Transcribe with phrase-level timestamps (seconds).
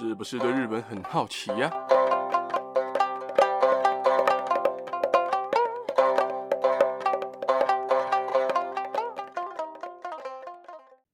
[0.00, 1.68] 是不是对日本很好奇呀？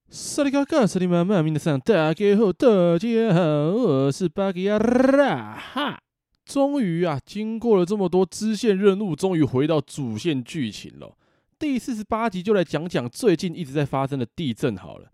[0.07, 3.41] 萨利卡卡，萨利妈妈，明的上大家好，大家好，
[3.71, 5.99] 我是巴吉亚拉哈。
[6.45, 11.17] 终于啊，经过了这么多支线任务，终于回到主线剧情了。
[11.57, 15.07] 第四十八集就来讲讲最近一直在发生的地震好了。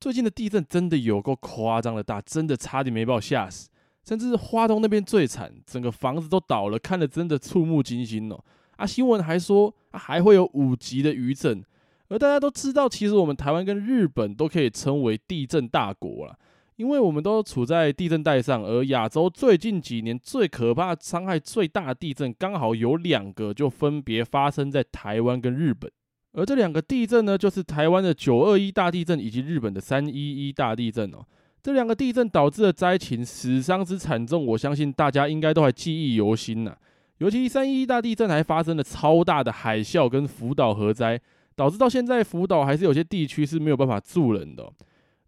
[0.00, 3.68] 最近的地震真的有够夸张的大，真的差点没把我吓死。
[4.04, 8.42] 甚至是花东那边最惨，整个房子都倒了，看得真的触目惊心哦。
[8.76, 11.62] 啊，新闻还说啊还会有五级的余震。
[12.08, 16.38] 而大家都知道，其实我们台湾跟日本都可以称为地震大国了，
[16.76, 18.62] 因为我们都处在地震带上。
[18.62, 25.90] 而亚洲最近几年最可怕、伤害最大的地震，刚好有两个，就分别发生在台湾跟日本。
[26.32, 31.18] 而这两个地震呢，就是台湾的九二一大地震以及日本的三一一大地震哦。
[31.62, 36.76] 这两个地震导致的灾情、死伤之惨重，我相信大家应该都还记忆犹新呐。
[37.18, 41.20] 尤其三一一大地震还发生了超大的海啸跟福岛核灾，
[41.56, 44.70] 导致到现在福岛还是有些地区是没有办法住人的。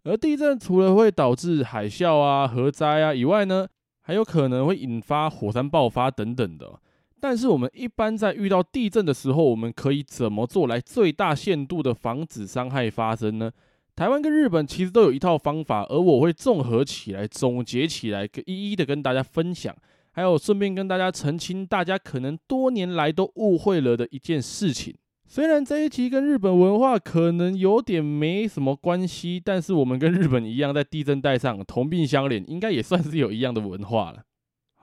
[0.03, 3.67] 而地震除了会导致海啸啊、核灾啊以外呢，
[4.01, 6.79] 还有可能会引发火山爆发等等的。
[7.21, 13.51] 但是我们一般在遇到地震的时候，我们可以怎么做来最大限度的防止伤害发生呢？
[13.95, 19.75] 台湾跟日本其实都有一套方法，而我会综合起来、总结起来，一一的跟大家分享，
[20.13, 24.95] 还有顺便跟大家澄清大家可能多年来都误会了的一件事情。
[25.27, 34.23] 虽然这一集跟日本文化可能有点没什么关系，但是我们跟日本一样，在地震带上同病相怜，应该也算是有一样的文化了。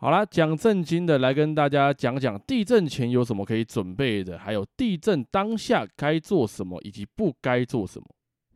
[0.00, 8.06] 好啦，讲正经的，来跟大家讲讲地震前有什么可以准备的，还有地震当下该做什么以及不该做什么。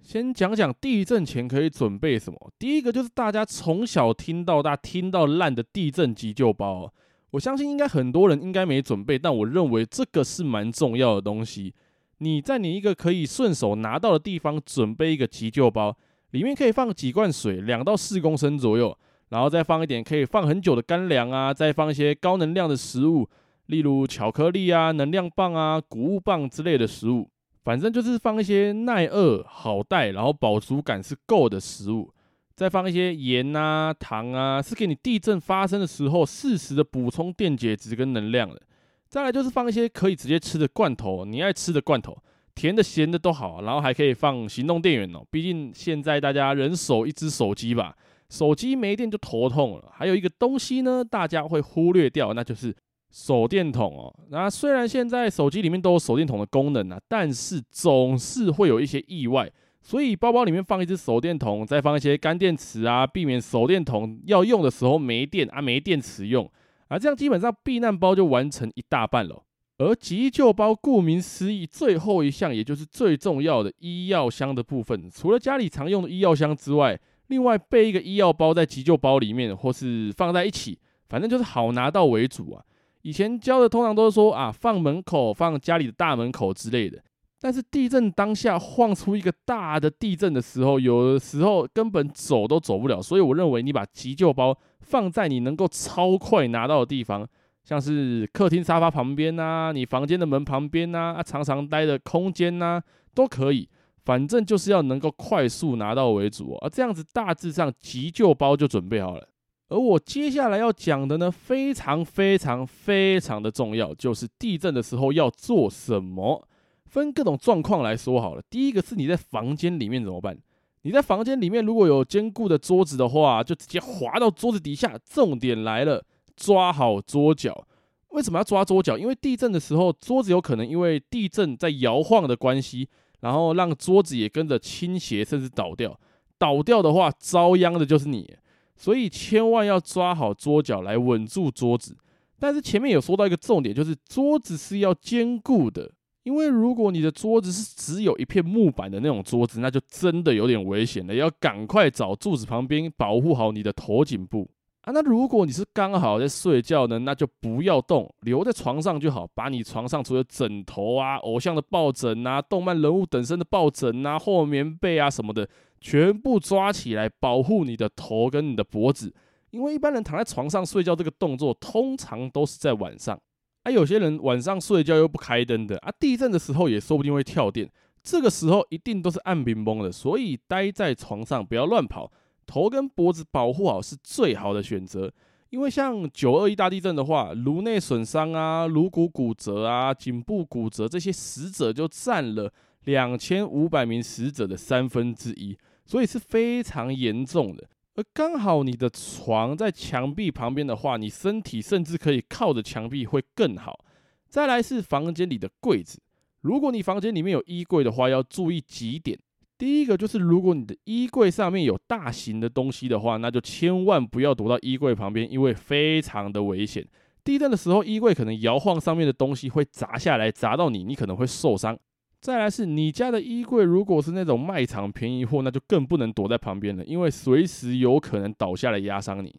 [0.00, 2.52] 先讲讲地震前可以准备什么。
[2.60, 6.89] 第一个就是大家从小听到大、听到烂的地震急救包，
[7.33, 11.74] 我相信应该很多人应该没准备，但我认为这个是蛮重要的东西。
[12.18, 15.96] 你在你一个可以顺手拿到的地方准备一个急救包，
[16.30, 18.96] 里面可以放几罐水，两到四公升左右。
[19.32, 23.26] 然后再放一点可以放很久的干粮啊，再放一些高能量的食物，
[23.66, 27.30] 例如巧克力啊、能量棒啊、谷物棒之类的食物。
[27.64, 32.12] 反正就是放一些耐饿、好带，然后饱足感是够的食物。
[32.54, 38.60] 再放一些盐啊、糖啊，是给你地震发生的时候适时的补充电解质跟能量的。
[39.08, 42.18] 再来就是放一些可以直接吃的罐头，你爱吃的罐头，
[42.54, 43.62] 甜的、咸的都好。
[43.62, 47.96] 然后还可以放行动电源哦，毕竟现在大家人手一支手机吧。
[48.32, 52.74] 手机没电就头痛了，还有一个东西呢，大家会忽略掉，那就是
[53.10, 54.10] 手电筒哦。
[54.30, 66.50] 那虽然现在手机里面都有手电筒的功能啊，但是总是会有一些意外，所以包包里面放一支手电筒，再放一些干电池啊，避免手电筒要用的时候没电啊，没电池用
[66.88, 69.42] 啊，这样基本上避难包就完成一大半了。
[69.76, 76.98] 而急救包顾名思义，最后一项也就是最重要的医药箱的部分，除了家里常用的医药箱之外。
[77.32, 80.78] 另外备一个医药包在急救包里面，或是放在一起，
[81.08, 82.62] 反正就是好拿到为主啊。
[83.00, 87.02] 以前教的通常都是说啊，放门口，放家里的大门口之类的。
[87.40, 93.00] 但是地震当下晃出一个大的地震的时候，有的时候根本走都走不了。
[93.00, 97.26] 所以我认为你把急救包放在你能够超快拿到的地方，
[97.64, 102.80] 像是客厅沙发旁边呐，你房间的门旁边呐，啊，常常待的空间呐，
[103.14, 103.66] 都可以。
[104.05, 109.29] 反正就是要能够快速拿到为主哦，而这样子大致上急救包就准备好了。
[109.68, 116.46] 而我接下来要讲的呢，非常非常非常的重要，就是地震的时候要做什么。
[116.85, 118.42] 分各种状况来说好了。
[118.51, 120.36] 第一个是你在房间里面怎么办？
[120.83, 124.98] 你在房间里面如果有坚固的桌子的话，就直接滑到桌子底下。
[125.08, 126.05] 重点来了，
[126.36, 127.67] 抓好桌脚。
[128.08, 128.99] 为什么要抓桌脚？
[128.99, 132.88] 因为地震的时候，桌子有可能因为地震在摇晃的关系。
[133.22, 135.99] 然后让桌子也跟着倾斜，甚至倒掉。
[136.38, 138.37] 倒掉的话，遭殃的就是你。
[138.76, 141.97] 所以千万要抓好桌脚来稳住桌子。
[142.38, 145.93] 但是前面有说到一个重点，就是桌子是要坚固的。
[146.25, 151.14] 因为如果你的桌子是只有一片木板的那种桌子，那就真的有点危险了。
[151.14, 154.50] 要赶快找柱子旁边保护好你的头颈部。
[154.82, 159.25] 啊，那如果你是刚好在睡觉呢，那就不要动，留在床上就好。
[159.32, 165.49] 把你床上除了枕头啊、偶像的抱枕啊、动漫人物等身的抱枕啊、厚棉被啊什么的，
[165.81, 169.14] 全部抓起来，保护你的头跟你的脖子。
[169.50, 173.17] 因为一般人躺在床上睡觉这个动作，通常都是在晚上。
[173.62, 177.70] 啊，有些人晚上睡觉又不开灯的啊，地震的时候也说不定会跳电，
[178.02, 179.93] 这个时候一定都是暗冰崩的。
[179.93, 182.11] 所以待在床上，不要乱跑。
[182.47, 185.12] 头跟脖子保护好是最好的选择。
[185.50, 192.50] 因为像九二一大地震的话，颅内损伤啊、颅骨骨折啊、颈部骨折这些死者就占了
[192.85, 195.55] 两千五百名死者的三分之一，
[195.85, 197.69] 所以是非常严重的。
[197.97, 203.85] 而刚好你的床在墙壁旁边的话，你身体甚至可以靠着墙壁会更好。
[204.31, 206.00] 再来是房间里的柜子，
[206.41, 209.19] 如果你房间里面有衣柜的话，要注意几点。
[209.62, 216.85] 第一个就是，如果你的衣柜上面有大型的东西的话，那就千万不要躲到衣柜旁边，因为非常的危险。
[217.23, 221.79] 地震的时候，衣柜可能摇晃，上面的东西会砸下来，砸到你，你可能会受伤。
[222.20, 229.32] 再来是你家的衣柜，如果是那种卖场便宜货，那就更不能躲在旁边了，因为随时有可能倒下来压伤你。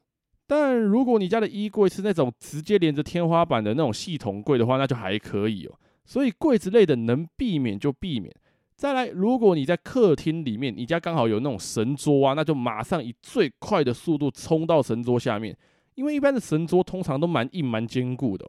[0.48, 5.78] 但如果你家的衣柜是那种直接连着天花板的那种系统柜的话，那就还可以哦。
[6.06, 8.34] 所以柜子类的能避免就避免。
[8.84, 15.56] 再来，如果你在客厅里面，你家刚好有那种神桌啊，那就马上以最快的速度冲到神桌下面，
[15.96, 18.46] 因为一般的神桌通常都蛮硬蛮坚固的。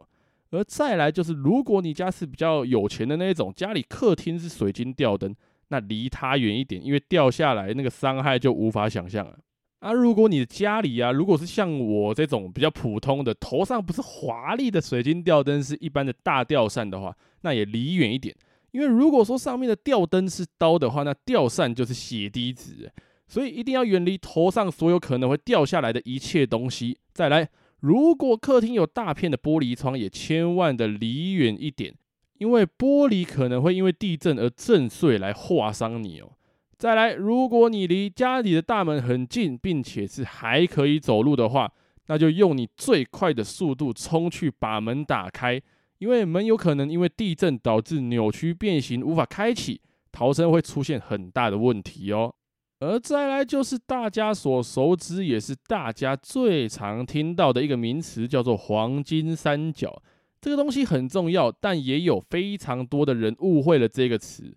[0.51, 5.33] 而再来就是，如果你家是比较有钱的那一种，家里客厅是水晶吊灯，
[5.69, 9.39] 那离它远一点，因为掉下来那个伤害就无法想象了。
[9.79, 18.35] 啊，如果你的家里啊，如果是像我这种比较普通的，头上不是华丽的水晶吊灯，是一般的大吊扇的话，那也离远一点，
[18.75, 22.91] 因为如果说上面的吊灯是刀的话，那吊扇就是血滴子，
[23.27, 26.97] 所以一定要远离头上所有可能会掉下来的一切东西。
[27.13, 27.47] 再来。
[27.81, 31.93] 如果客厅有大片的玻璃窗，也千万的离远一点，
[32.39, 36.31] 因为玻璃可能会因为地震而震碎来划伤你哦。
[36.77, 41.71] 再来，如果你离家里的大门很近，并且是还可以走路的话，
[42.07, 45.61] 那就用你最快的速度冲去把门打开，
[45.99, 49.81] 因为门有可能因为地震导致扭曲变形，无法开启，
[50.11, 52.33] 逃生会出现很大的问题哦。
[52.79, 60.01] 而再来就是大家所熟知，也是大家最常听到的一个名词，叫做黄金三角。
[60.41, 64.55] 这个东西很重要，但也有非常多的人误会了这个词。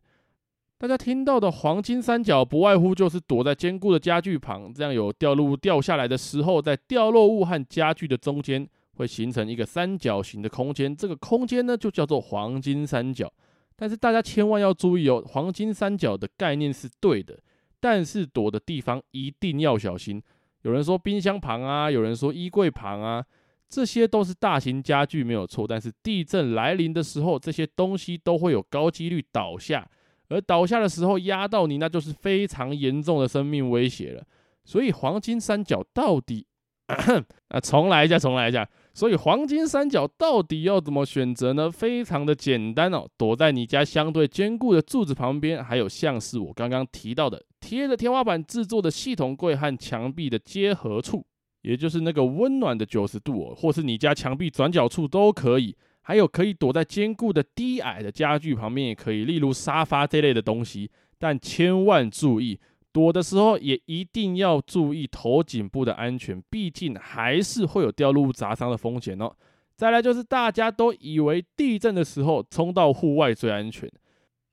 [0.76, 8.68] 大家听到的黄金三角，不外乎就是躲在坚固的家具旁，这样有掉落物掉下来的时候，在掉落物和家具的中间
[8.98, 10.94] 会形成一个三角形的空间。
[10.94, 13.32] 这个空间呢，就叫做黄金三角。
[13.74, 17.38] 但是大家千万要注意哦，黄金三角的概念是对的。
[17.80, 20.20] 但是躲的地方一定要小心。
[20.62, 23.24] 有人说冰箱旁啊，有人说衣柜旁啊，
[23.68, 25.64] 这些都是大型家具没有错。
[25.64, 29.88] 但是地震来临的时候，这些东西都会有高几率倒下，
[30.28, 34.24] 而倒下的时候压到你，那就是非常严重的生命威胁了。
[34.64, 36.44] 所以黄金三角到底，
[36.88, 38.68] 啊，重来一下，重来一下。
[38.98, 41.70] 所以黄金三角到底要怎么选择呢？
[41.70, 51.24] 非常的简单哦，躲在你家相对坚固的柱子旁边，还有像是我刚刚提到的贴着天花板制作的系统柜和墙壁的接合处，
[51.62, 55.76] 也就是那个温暖的九十度哦，或是你家墙壁转角处都可以。
[56.00, 60.90] 还有可以躲在坚固的低矮的家具旁边也可以，例如沙发这类的东西。
[61.20, 62.58] 但千万注意。
[62.92, 69.30] 躲的时候也一定要注意头颈部的安全，毕竟还是会有掉落物砸伤的风险哦。
[69.76, 73.88] 再来就是大家都以为地震的时候冲到户外最安全，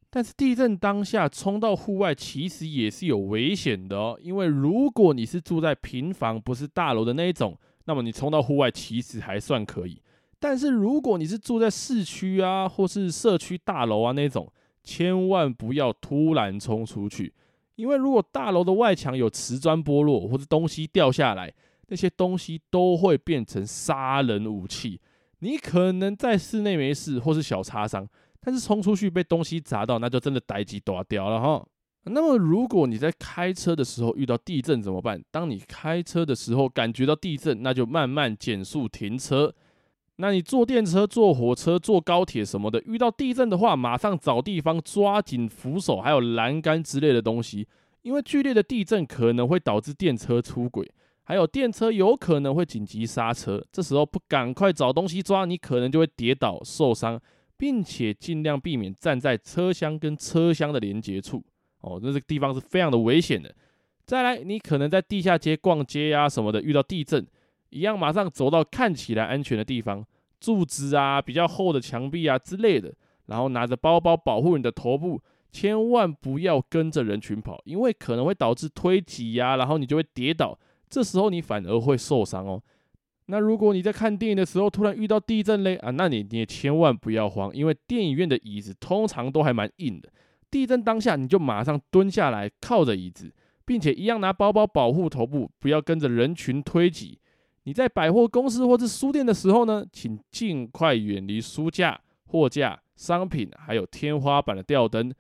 [0.10, 4.20] 但是地震当下冲到户外其实也是有危险的哦。
[4.22, 10.00] 因为如果你是住在平房，不是大楼的那一种，那么你冲到户外其实还算可以。
[10.38, 14.48] 但是如果你是住在市区啊，或是社区大楼啊那种，
[14.84, 17.34] 千万不要突然冲出去。
[17.76, 21.54] 因为如果大楼的外墙有瓷砖剥落或者东西掉下来，
[21.88, 25.00] 那些东西都会变成杀人武器。
[25.40, 28.08] 你可能在室内没事或是小擦伤，
[28.40, 31.66] 但是冲出去被东西砸到，那就真的代志大条了哈。
[32.06, 35.22] 那么如果你在开车的时候遇到地震怎么办？
[35.32, 39.54] 当你开车的时候感觉到地震，那就慢慢减速停车。
[40.18, 47.68] 那你坐电车、坐火车、坐高铁什么的，遇到地震的话，马上找地方抓紧扶手，还有栏杆之类的东西，
[48.02, 50.90] 因为剧烈的地震可能会导致电车出轨，
[51.24, 53.62] 还有电车有可能会紧急刹车。
[53.74, 57.20] 这时候不赶快找东西抓，你可能就会跌倒受伤，
[57.58, 61.44] 并且尽量避免站在车厢跟车厢的连接处。
[61.82, 63.54] 哦，那这个地方是非常的危险的。
[64.06, 67.28] 再来，你可能在地下街逛街呀、什么的，遇到地震。
[67.76, 70.06] 一样，马上走到看起来安全的地方，
[70.40, 72.94] 柱子啊、比较厚的墙壁啊之类的，
[73.26, 80.58] 然后拿着包包保护你的头部，千万不要跟着人群跑，因为可能会导致推挤呀，然后你就会跌倒，
[80.90, 82.62] 这时候你反而会受伤哦。
[83.26, 90.10] 那如果你在看电影的时候突然遇到地震嘞啊，那你你也千万不要慌，因为电影院的椅子通常都还蛮硬的，
[90.50, 93.34] 地震当下你就马上蹲下来靠着椅子。
[93.68, 97.18] 并且一样拿包包保护头部，不要跟着人群推挤。
[97.66, 105.12] 你在百货公司或是书店的时候呢，请尽快远离书架、货架、商品，还有天花板的吊灯，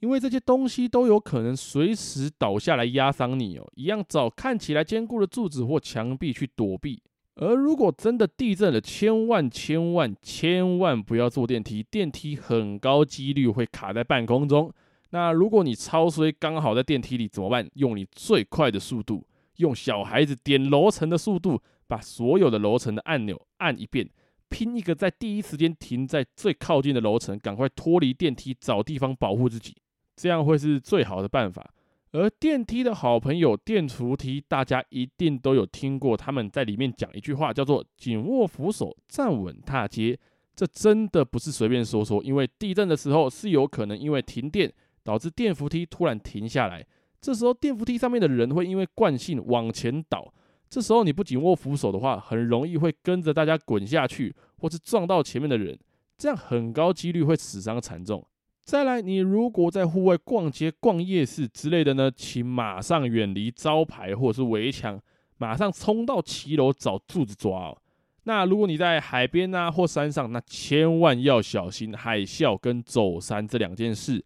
[0.00, 3.66] 因为这些东西都有可能随时倒下来压伤你哦。
[3.74, 7.02] 一样找看起来坚固的柱子或墙壁去躲避。
[7.36, 14.70] 而如果真的地震了，千万千万千万不要坐电梯，电梯很高几率会卡在半空中。
[15.10, 17.66] 那如果你超衰刚好在电梯里怎么办？
[17.74, 19.24] 用你最快的速度，
[19.56, 24.08] 用小孩子点楼层的速度，把所有的楼层的按钮按一遍，
[24.48, 29.74] 拼一个在第一时间停在最靠近的楼层，赶快脱离电梯，找地方保护自己，
[30.14, 31.68] 这样会是最好的办法。
[32.12, 40.18] 而电梯的好朋友电扶梯，大家一定都有听过，他们在里面讲一句话，叫做“紧握扶手，站稳踏阶”。
[40.54, 44.72] 这真的不是随便说说，因为地震的时候是有可能因为停电。
[45.04, 46.84] 导致电扶梯突然停下来，
[47.18, 50.30] 这时候电扶梯上面的人会因为惯性往前倒，
[50.68, 55.78] 这时候你不紧握扶手的话，很容易会跟着大家滚下去，或是撞到前面的人，
[56.16, 58.26] 这样很高几率会死伤惨重。
[58.64, 65.00] 再来，你如果在户外逛街、逛夜市之类的呢，请马上远离招牌或者是围墙，
[65.38, 67.78] 马上冲到骑楼找柱子抓哦。
[68.24, 74.22] 那如果你在海边啊或山上，那千万要小心海啸跟走山这两件事。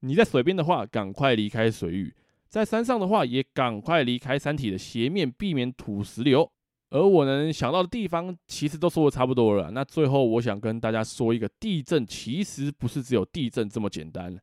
[0.00, 2.10] 你在水边的话，赶快离开水域；
[2.54, 6.48] 在山上的话，也赶快离开山体的斜面，避免土石流。
[6.90, 9.72] 而我能想到的地方，其实都说的差不多了。
[9.72, 14.38] 那最后，我想跟大家说一个，地震其实不是只有地震这么简单。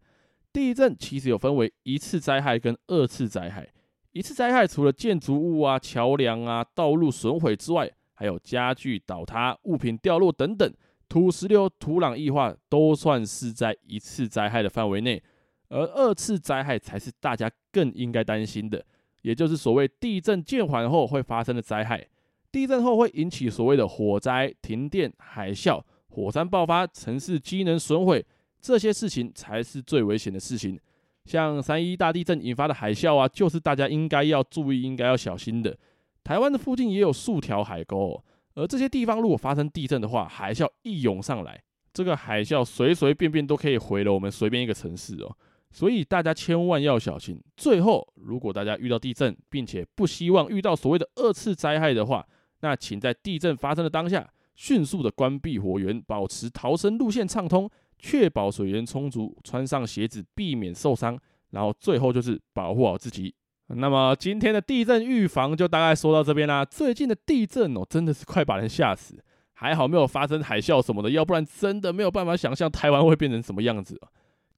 [0.52, 3.66] 地震其实有分为一次灾害跟二次灾害。
[4.12, 10.70] 一次灾害除了建筑物啊、桥梁啊、道路损毁之外，还有家具倒塌、物品掉落等等，
[11.08, 15.24] 土石流、土壤异化都算是在一次灾害的范围内。
[15.70, 18.84] 而二次灾害才是大家更应该担心的，
[19.22, 22.08] 也就是所谓地震渐缓后会发生的灾害。
[22.52, 28.26] 地震后会引起所谓的火灾、停电、海啸、火山爆发、城市机能损毁，
[28.60, 30.78] 这些事情才是最危险的事情。
[31.24, 35.78] 像三一大地震引发的海啸啊，就是大家应该要注意、应该要小心的。
[36.24, 38.22] 台湾的附近也有数条海沟，
[38.56, 41.64] 而这些地方如果发生地震的话，海啸一涌上来，
[41.94, 45.38] 这个海啸随随便便都可以毁了我们随便一个城市哦。
[45.72, 47.42] 所以大家千万要小心。
[47.56, 52.28] 最后，如果大家遇到地震，并且不希望遇到所谓的二次灾害的话，
[52.60, 61.18] 那请在地震发生的当下，迅速的关闭火源，保持逃生路线畅通，确保水源充足，穿上鞋子，避免受伤。
[61.52, 63.34] 然后最后就是保护好自己。
[63.68, 66.64] 那么今天的地震预防就大概说到这边啦。
[66.66, 69.22] 最近的地震哦，真的是快把人吓死。
[69.54, 74.00] 还好没有发生海啸什么的，要不然真的没有办法想象台湾会变成什么样子。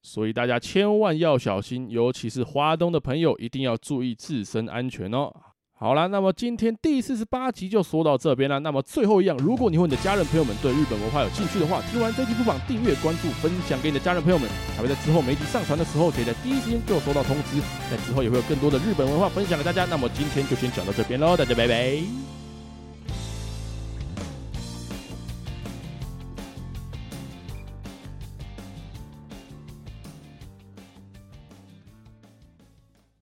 [0.03, 5.31] 所以大家千万要小心，尤其是花东的朋友，一定要注意自身安全哦。
[5.75, 8.60] 好啦，那么今天第四十八集就说到这边了。
[8.60, 17.60] 那么最后一样，如果你和你的家人朋友们对日本文化有兴趣的话，听完这集不妨订阅、关注、分享给你的家人朋友们，还会在之后每集上传的时候，可以在第一时间就收到通知。
[17.89, 19.86] 在之后也会有更多的日本文化分享给大家。
[19.86, 22.42] 那么今天就先讲到这边喽，大家拜拜。